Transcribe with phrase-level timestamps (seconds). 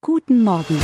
[0.00, 0.78] Guten Morgen.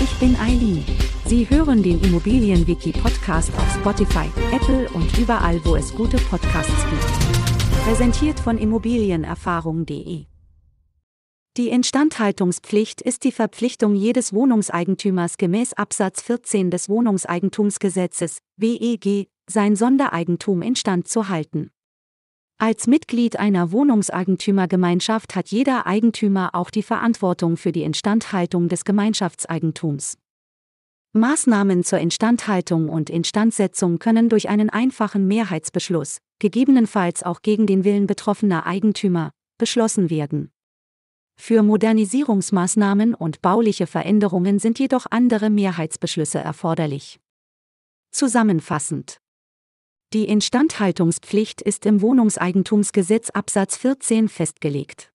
[0.00, 0.84] Ich bin Eileen.
[1.26, 7.84] Sie hören den Immobilienwiki-Podcast auf Spotify, Apple und überall, wo es gute Podcasts gibt.
[7.84, 10.26] Präsentiert von Immobilienerfahrung.de.
[11.56, 20.62] Die Instandhaltungspflicht ist die Verpflichtung jedes Wohnungseigentümers gemäß Absatz 14 des Wohnungseigentumsgesetzes, WEG, sein Sondereigentum
[20.62, 21.72] instand zu halten.
[22.62, 30.16] Als Mitglied einer Wohnungseigentümergemeinschaft hat jeder Eigentümer auch die Verantwortung für die Instandhaltung des Gemeinschaftseigentums.
[31.12, 38.06] Maßnahmen zur Instandhaltung und Instandsetzung können durch einen einfachen Mehrheitsbeschluss, gegebenenfalls auch gegen den Willen
[38.06, 40.52] betroffener Eigentümer, beschlossen werden.
[41.34, 47.18] Für Modernisierungsmaßnahmen und bauliche Veränderungen sind jedoch andere Mehrheitsbeschlüsse erforderlich.
[48.12, 49.18] Zusammenfassend
[50.12, 55.10] die Instandhaltungspflicht ist im Wohnungseigentumsgesetz Absatz 14 festgelegt.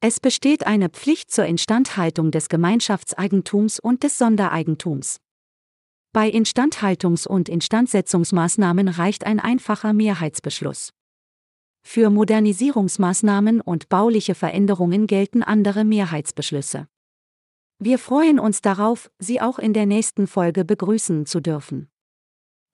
[0.00, 5.20] Es besteht eine Pflicht zur Instandhaltung des Gemeinschaftseigentums und des Sondereigentums.
[6.12, 10.92] Bei Instandhaltungs- und Instandsetzungsmaßnahmen reicht ein einfacher Mehrheitsbeschluss.
[11.82, 16.88] Für Modernisierungsmaßnahmen und bauliche Veränderungen gelten andere Mehrheitsbeschlüsse.
[17.78, 21.88] Wir freuen uns darauf, Sie auch in der nächsten Folge begrüßen zu dürfen.